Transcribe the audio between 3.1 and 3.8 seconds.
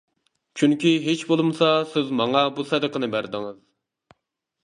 بەردىڭىز.